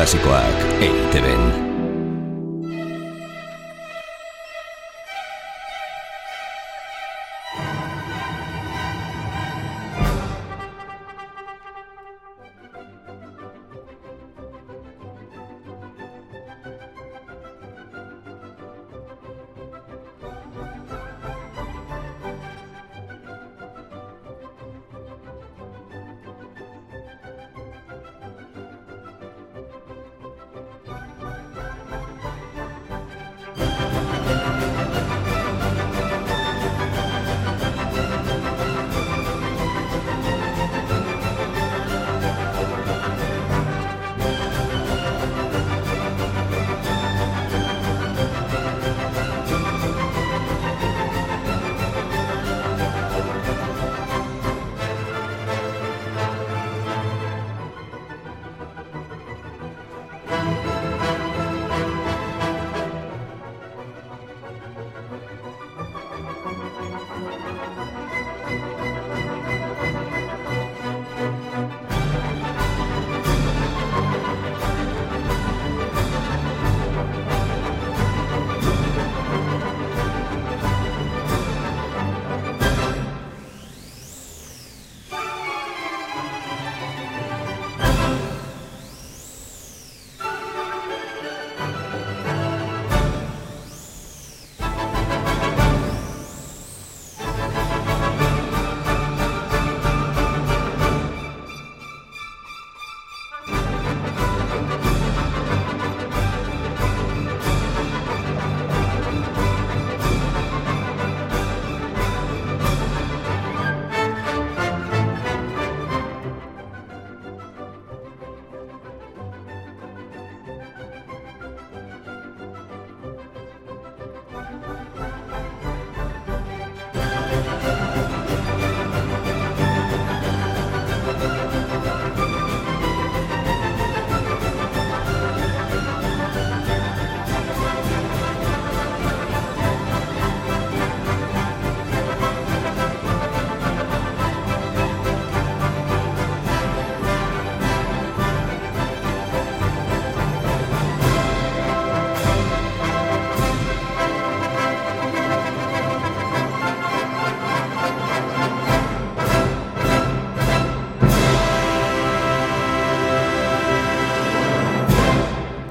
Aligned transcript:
Klasikoak 0.00 0.80
EITB-en. 0.80 1.69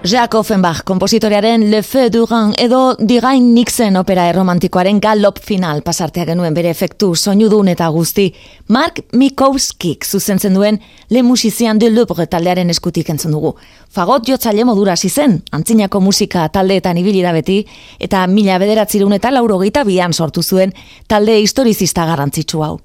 Jacques 0.04 0.36
Offenbach, 0.40 0.84
kompositorearen 0.86 1.70
Le 1.70 1.84
Feu 1.84 2.10
du 2.10 2.24
Rhin 2.24 2.54
edo 2.58 2.96
Digain 3.00 3.54
Nixen 3.54 3.98
opera 4.00 4.30
erromantikoaren 4.30 5.02
galop 5.04 5.42
final 5.44 5.82
pasartea 5.84 6.24
genuen 6.30 6.56
bere 6.56 6.72
efektu 6.72 7.12
soinudun 7.16 7.68
eta 7.68 7.90
guzti. 7.92 8.30
Mark 8.70 9.02
Mikowskik 9.12 10.06
zuzentzen 10.06 10.56
duen 10.56 10.80
Le 11.10 11.24
Musician 11.24 11.78
de 11.80 11.90
Louvre 11.92 12.28
taldearen 12.32 12.70
eskutik 12.70 13.10
entzun 13.12 13.36
dugu. 13.36 13.54
Fagot 13.92 14.24
jotzaile 14.26 14.64
modura 14.64 14.96
zen, 14.96 15.42
antzinako 15.52 16.00
musika 16.00 16.48
taldeetan 16.48 16.98
ibili 16.98 17.22
da 17.22 17.34
beti, 17.34 17.66
eta 18.00 18.26
mila 18.28 18.58
bederatzirun 18.58 19.14
eta 19.14 19.32
lauro 19.32 19.60
geita 19.60 19.84
bian 19.84 20.14
sortu 20.14 20.42
zuen 20.42 20.72
talde 21.08 21.40
historizista 21.42 22.06
garrantzitsu 22.06 22.64
hau. 22.64 22.80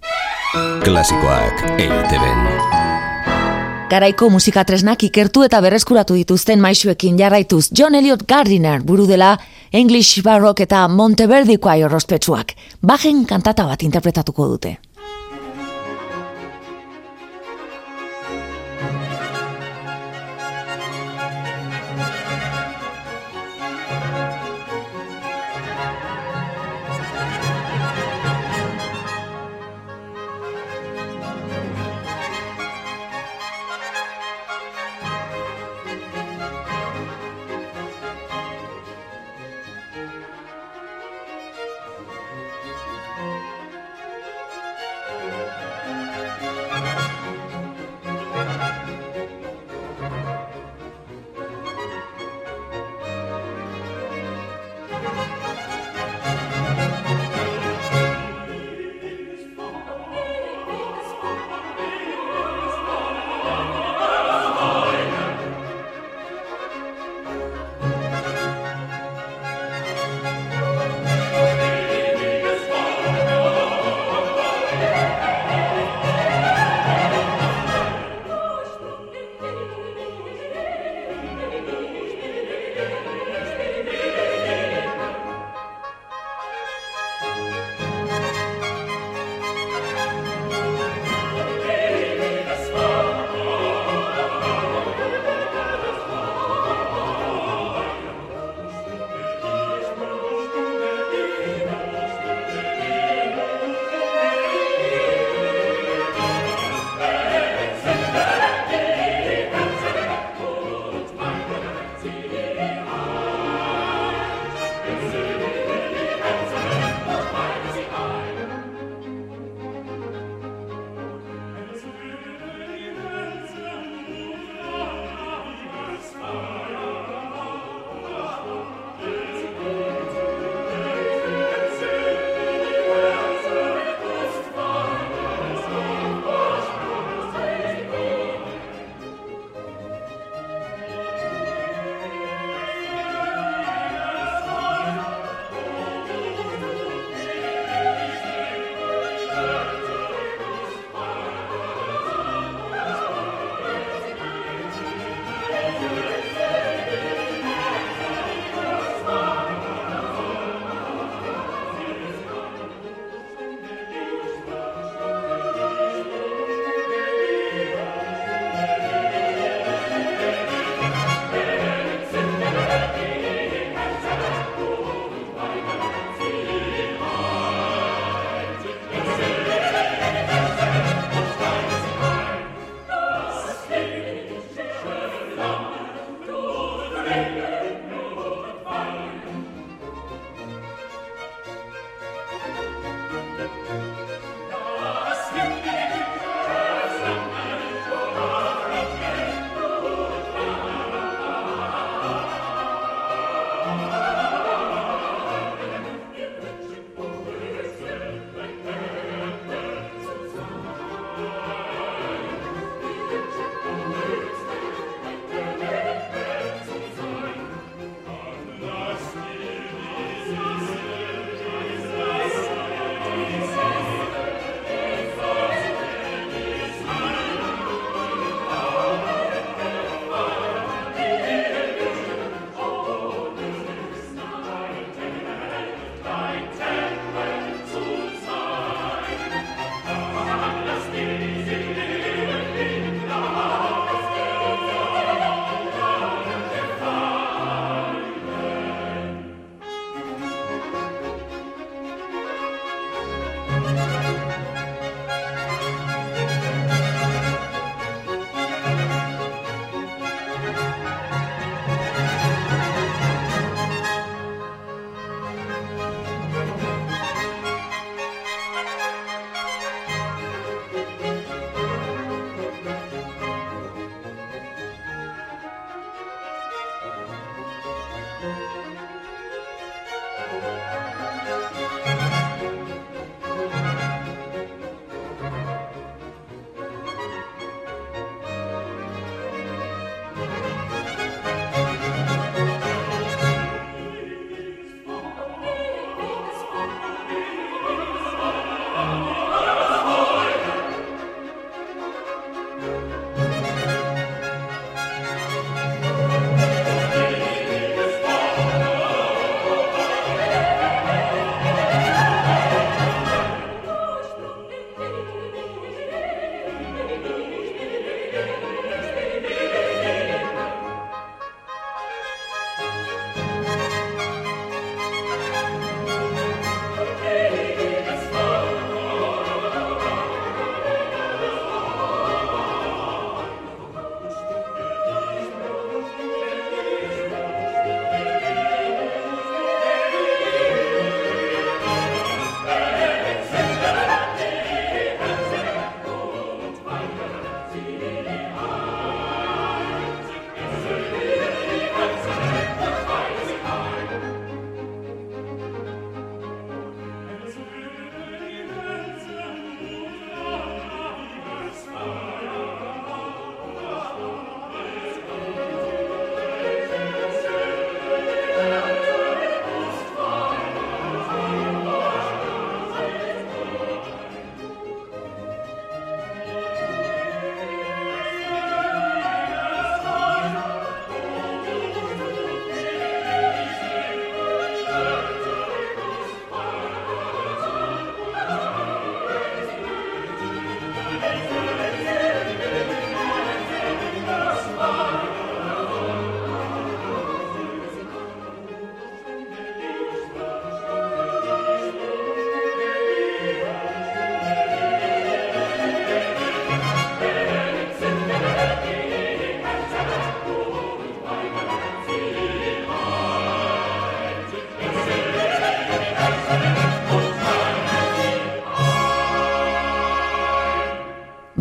Klasikoak 0.83 1.79
EITB 1.79 2.84
Garaiko 3.85 4.31
musikatresnak 4.33 5.03
ikertu 5.07 5.43
eta 5.45 5.61
berreskuratu 5.61 6.17
dituzten 6.17 6.61
maisuekin 6.61 7.19
jarraituz 7.21 7.67
John 7.77 7.95
Elliot 7.95 8.25
Gardiner 8.27 8.81
buru 8.83 9.05
dela 9.07 9.35
English 9.73 10.23
Baroque 10.25 10.65
eta 10.65 10.87
Monteverdi 10.89 11.59
Choir 11.59 11.93
ospetsuak. 11.95 12.57
Bajen 12.81 13.25
kantata 13.29 13.67
bat 13.69 13.83
interpretatuko 13.85 14.49
dute. 14.55 14.79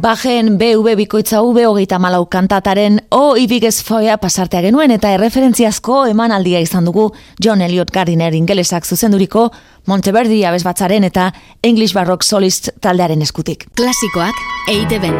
Bajen 0.04 0.58
BV 0.58 0.98
bikoitza 1.00 1.40
V 1.42 1.64
hogeita 1.64 1.96
malau 1.96 2.26
kantataren 2.28 2.98
O 3.10 3.38
ibigez 3.40 3.78
foia 3.88 4.18
pasartea 4.20 4.60
genuen 4.66 4.92
eta 4.92 5.14
erreferentziazko 5.16 6.02
emanaldia 6.12 6.60
izan 6.60 6.84
dugu 6.84 7.06
John 7.40 7.62
Elliot 7.64 7.92
Gardiner 7.96 8.36
ingelesak 8.36 8.84
zuzenduriko 8.84 9.46
Monteverdi 9.88 10.42
abez 10.44 10.66
batzaren 10.68 11.08
eta 11.08 11.30
English 11.62 11.96
Baroque 11.96 12.28
Solist 12.28 12.68
taldearen 12.82 13.24
eskutik. 13.24 13.64
Klasikoak 13.80 14.44
eite 14.74 15.00
ben. 15.00 15.16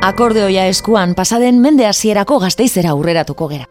Akordeoia 0.00 0.64
eskuan 0.72 1.12
pasaden 1.14 1.60
mende 1.60 1.84
hasierako 1.84 2.40
gazteizera 2.40 2.96
aurreratuko 2.96 3.50
gera. 3.52 3.68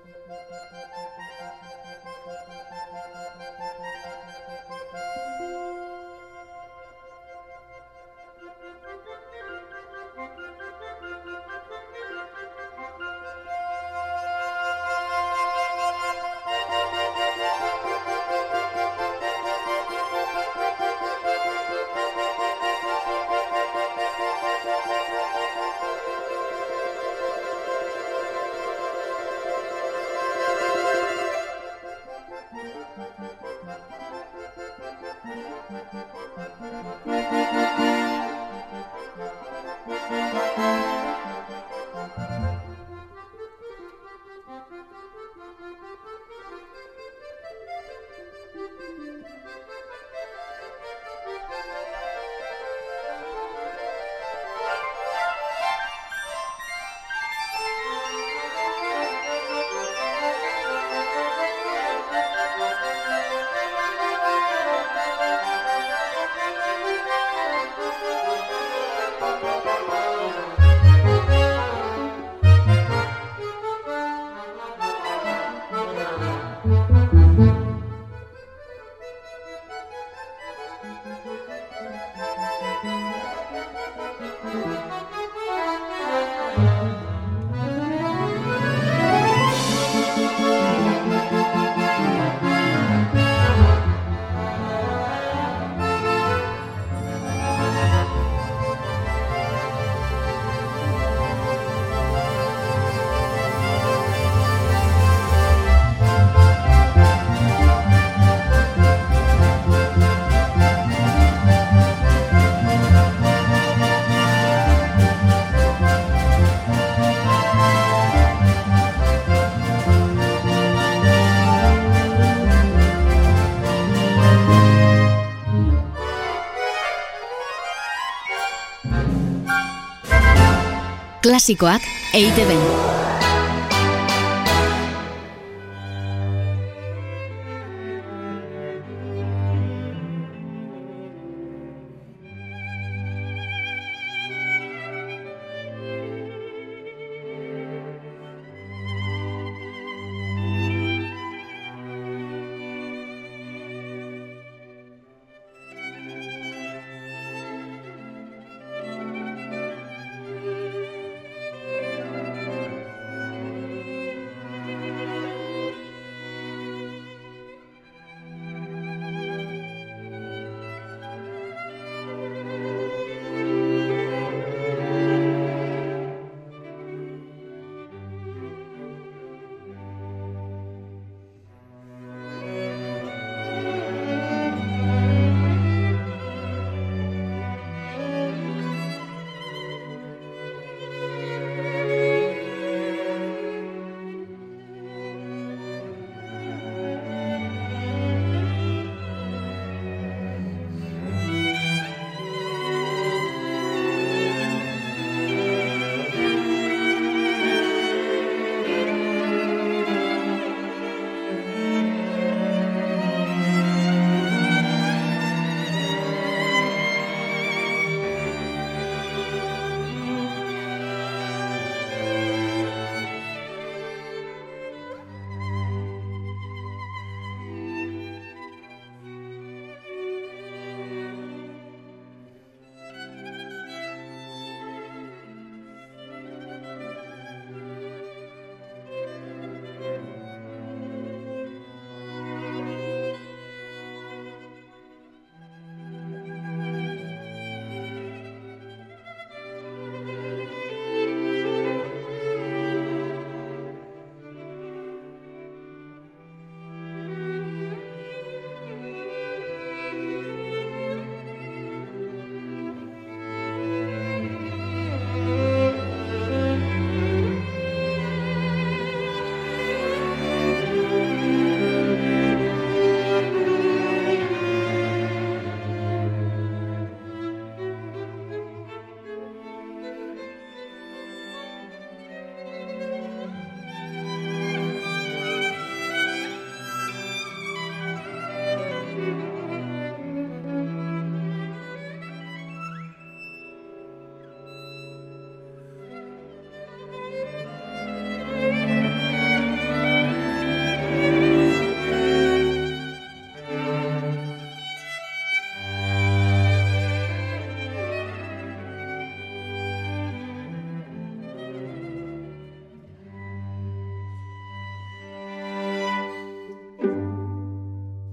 Klasikoak 131.40 131.86
eite 132.14 132.44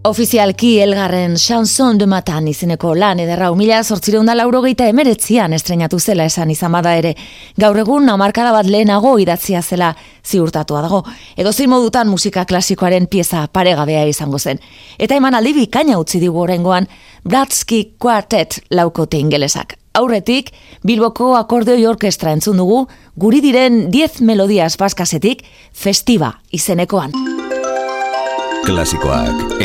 Ofizialki 0.07 0.77
elgarren 0.79 1.33
chanson 1.35 1.97
de 1.99 2.07
matan 2.07 2.47
izeneko 2.47 2.93
lan 2.95 3.19
ederra 3.19 3.49
humila 3.51 3.81
sortzireunda 3.83 4.37
laurogeita 4.39 4.87
emeretzian 4.87 5.57
estrenatu 5.57 5.99
zela 5.99 6.29
esan 6.31 6.53
izan 6.55 6.77
bada 6.77 6.93
ere. 6.95 7.17
Gaur 7.59 7.81
egun 7.83 8.07
amarkada 8.13 8.53
bat 8.55 8.69
lehenago 8.71 9.17
idatzia 9.19 9.63
zela 9.63 9.89
ziurtatua 10.23 10.83
dago. 10.85 11.03
Edo 11.37 11.51
modutan 11.67 12.07
musika 12.09 12.45
klasikoaren 12.45 13.09
pieza 13.09 13.49
paregabea 13.49 14.05
izango 14.07 14.39
zen. 14.39 14.61
Eta 14.97 15.17
eman 15.17 15.35
aldi 15.35 15.53
bikaina 15.55 15.99
utzi 15.99 16.21
digu 16.21 16.41
orengoan 16.41 16.87
Bratsky 17.25 17.97
Quartet 17.99 18.61
laukote 18.71 19.19
ingelesak. 19.19 19.75
Aurretik, 19.95 20.53
Bilboko 20.85 21.35
akordeoi 21.35 21.85
orkestra 21.87 22.31
entzun 22.31 22.59
dugu, 22.59 22.87
guri 23.17 23.41
diren 23.41 23.91
10 23.91 24.21
melodias 24.21 24.77
baskasetik, 24.77 25.43
festiva 25.73 26.39
izenekoan. 26.53 27.36
Klasikoak 28.67 29.63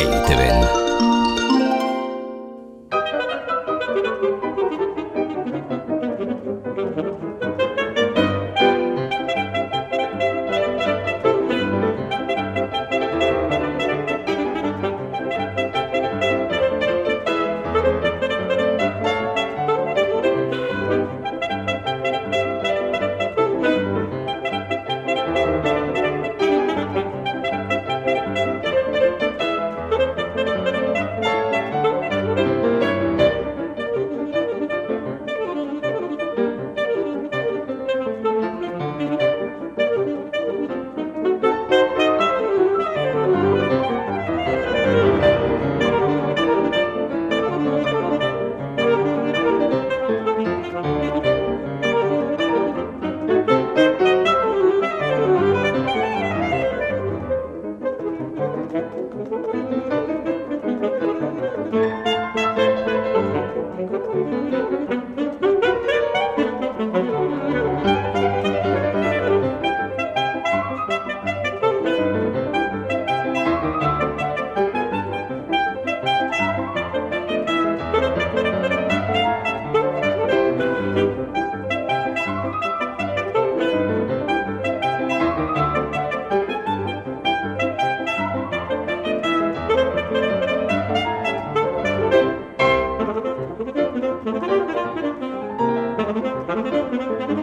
Thank 94.94 95.22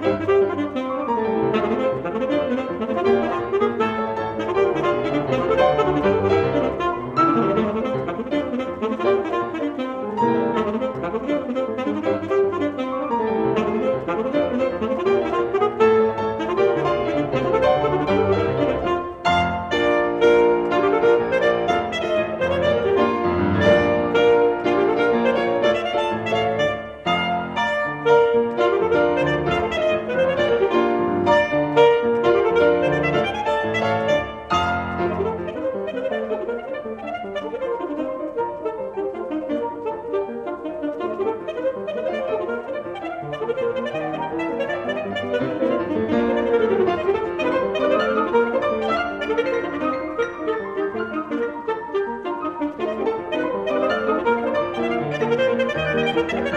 you. 0.04 0.09
Eiteben. 56.00 56.50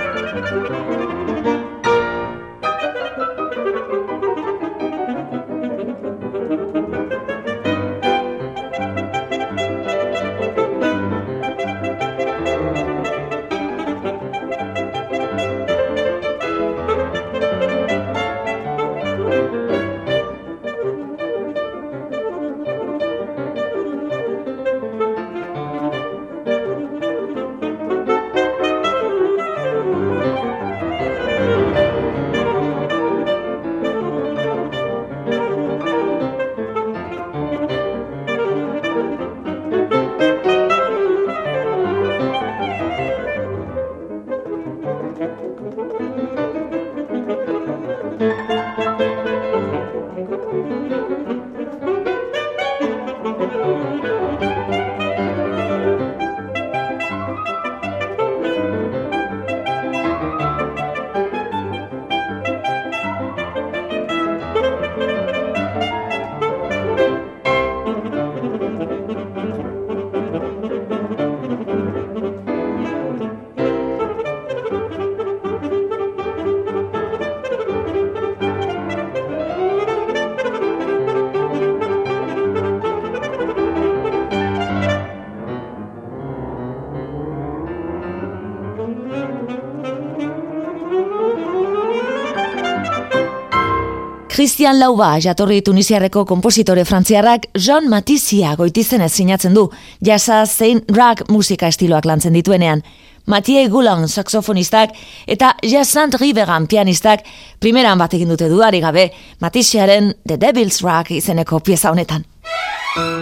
Christian 94.62 94.78
Lauba 94.78 95.16
jatorri 95.18 95.56
tunisiarreko 95.66 96.22
kompositore 96.22 96.84
frantziarrak 96.86 97.48
Jean 97.58 97.88
Matizia 97.90 98.52
goitizen 98.54 99.02
ez 99.02 99.08
sinatzen 99.10 99.56
du, 99.56 99.64
jasa 100.06 100.44
zein 100.46 100.84
rock 100.86 101.24
musika 101.34 101.66
estiloak 101.66 102.06
lantzen 102.06 102.38
dituenean. 102.38 102.84
Mathieu 103.26 103.64
Goulon 103.72 104.06
saxofonistak 104.06 104.94
eta 105.26 105.56
Jassant 105.66 106.14
Riveran 106.14 106.68
pianistak 106.70 107.26
primeran 107.58 107.98
bat 107.98 108.14
egin 108.14 108.30
dute 108.30 108.46
duari 108.52 108.78
gabe 108.86 109.08
Matiziaren 109.42 110.12
The 110.22 110.38
Devil's 110.38 110.78
Rock 110.86 111.10
izeneko 111.18 111.58
pieza 111.58 111.90
honetan. 111.90 112.22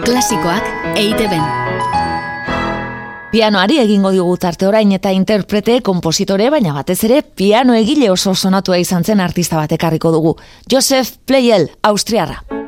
Klasikoak 0.05 0.93
eite 0.93 1.25
ben. 1.25 2.00
Pianoari 3.31 3.77
egingo 3.79 4.09
digu 4.11 4.33
tarte 4.43 4.67
orain 4.67 4.89
eta 4.91 5.13
interprete, 5.15 5.77
kompositore, 5.87 6.49
baina 6.51 6.73
batez 6.75 6.97
ere 7.07 7.21
piano 7.23 7.77
egile 7.79 8.09
oso 8.11 8.35
sonatua 8.35 8.81
izan 8.83 9.07
zen 9.07 9.23
artista 9.23 9.55
batekarriko 9.55 10.11
dugu. 10.11 10.35
Joseph 10.67 11.15
Pleyel, 11.23 11.71
Austriarra. 11.81 12.60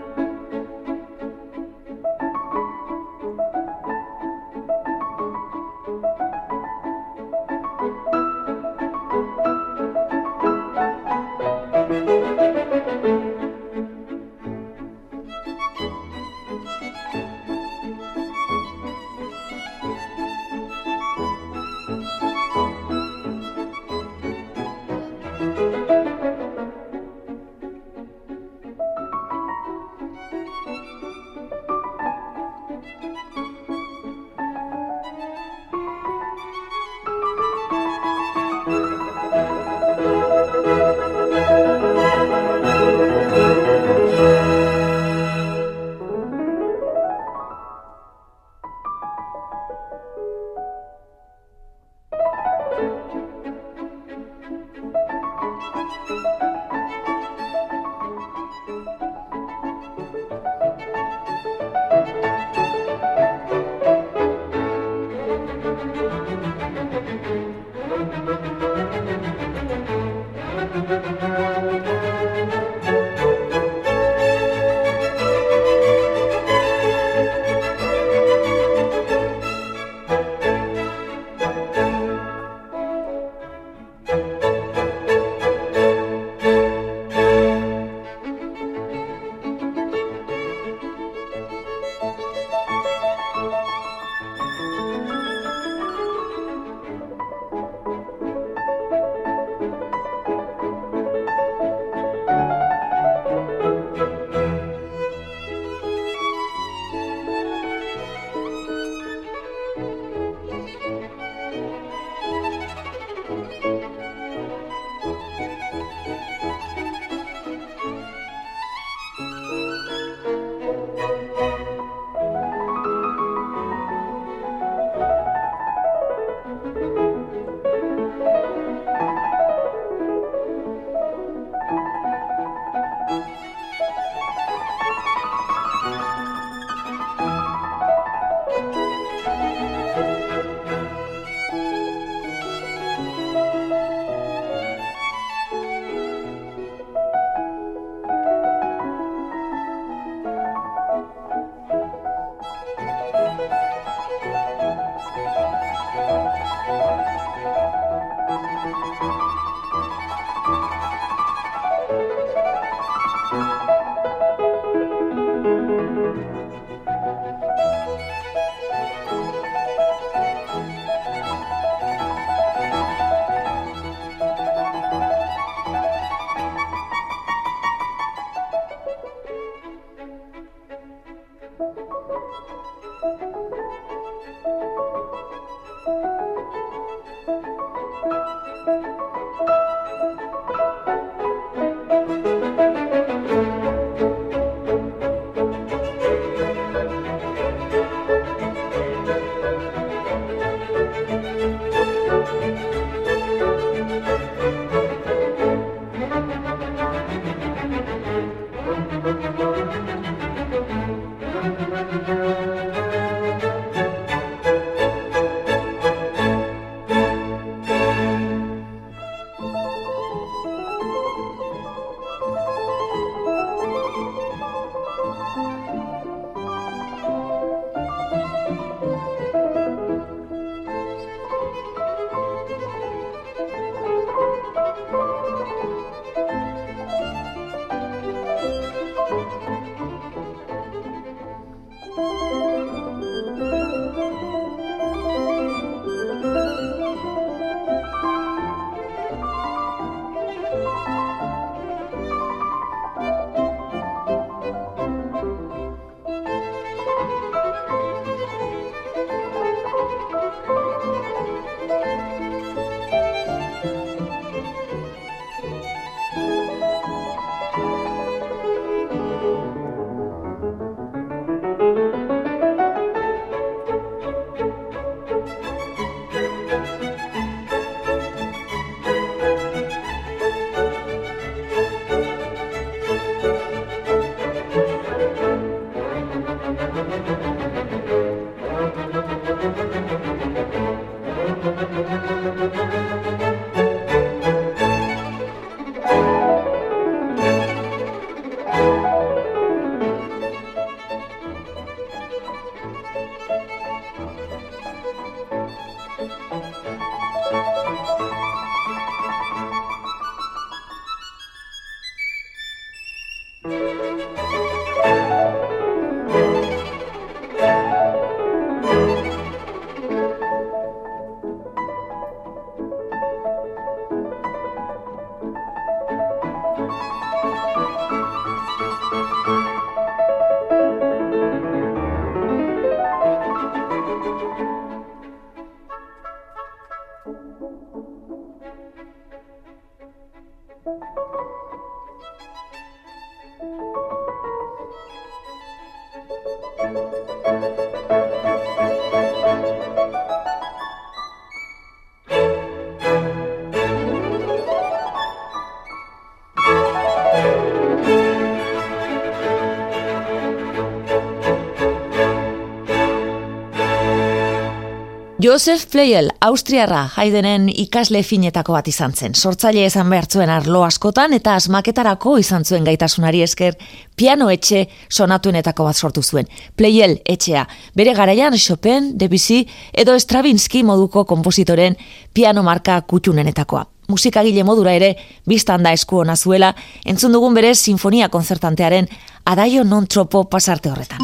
Josef 365.23 365.67
Pleyel, 365.71 366.09
Austriarra, 366.19 366.81
haidenen 366.99 367.45
ikasle 367.47 368.01
finetako 368.03 368.57
bat 368.57 368.67
izan 368.67 368.91
zen. 368.91 369.13
Sortzaile 369.15 369.61
esan 369.63 369.87
behartzuen 369.87 370.27
arlo 370.27 370.65
askotan 370.67 371.13
eta 371.15 371.37
asmaketarako 371.39 372.17
izan 372.19 372.43
zuen 372.43 372.65
gaitasunari 372.67 373.21
esker 373.23 373.55
piano 373.95 374.27
etxe 374.33 374.65
sonatuenetako 374.89 375.63
bat 375.69 375.79
sortu 375.79 376.03
zuen. 376.03 376.27
Pleyel 376.59 376.97
etxea, 377.07 377.45
bere 377.73 377.93
garaian 377.95 378.35
Chopin, 378.35 378.97
Debussy 378.99 379.45
edo 379.71 379.95
Stravinsky 379.95 380.63
moduko 380.63 381.05
kompositoren 381.05 381.77
piano 382.13 382.43
marka 382.43 382.81
kutxunenetakoa. 382.81 383.63
Musikagile 383.87 384.43
modura 384.43 384.73
ere, 384.75 384.97
biztan 385.25 385.63
da 385.63 385.71
esku 385.71 386.01
ona 386.01 386.17
zuela, 386.17 386.53
entzun 386.85 387.15
dugun 387.15 387.33
bere 387.33 387.53
sinfonia 387.55 388.09
konzertantearen 388.09 388.89
adaio 389.23 389.63
non 389.63 389.87
tropo 389.87 390.25
pasarte 390.25 390.71
horretan. 390.71 390.99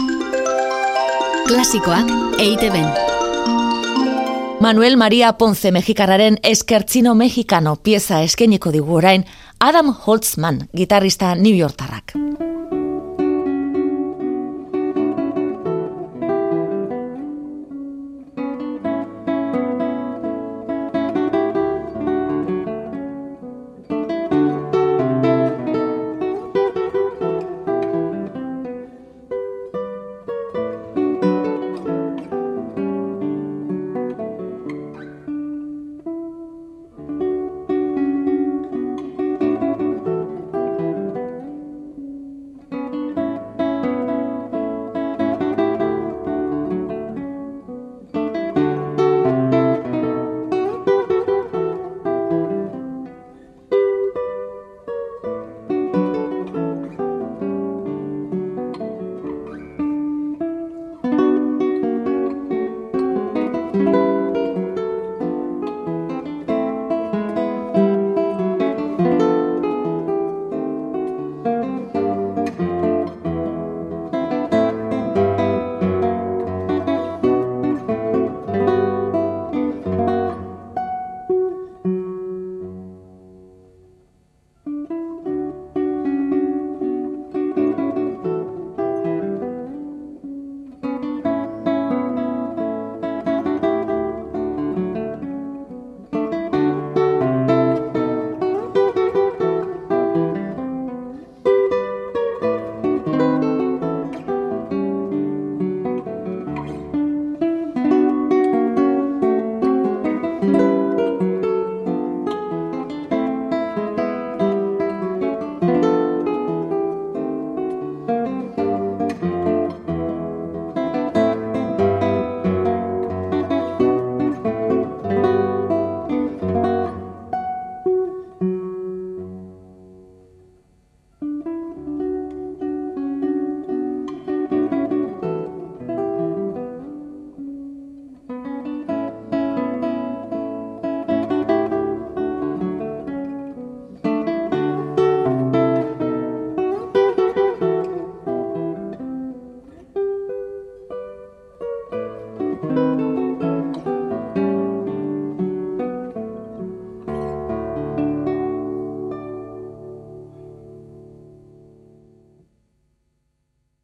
Klasikoak 1.47 2.12
EITB-en. 2.38 3.09
Manuel 4.60 4.98
Maria 4.98 5.38
Ponce 5.38 5.72
Mexikarraren 5.72 6.38
eskertzino 6.43 7.15
mexicano 7.15 7.78
pieza 7.78 8.24
eskeniko 8.24 8.74
digu 8.76 8.98
orain 9.00 9.24
Adam 9.58 9.93
Holtzman, 10.06 10.67
gitarrista 10.76 11.34
New 11.36 11.56
Yorktarrak. 11.56 12.12